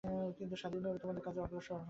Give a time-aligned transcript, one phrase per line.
[0.37, 1.79] কিন্তু স্বাধীনভাবে তোমাদের কাজে অগ্রসর হও।